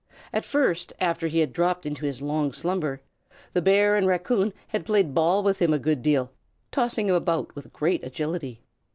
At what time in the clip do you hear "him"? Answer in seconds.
5.61-5.73, 7.09-7.13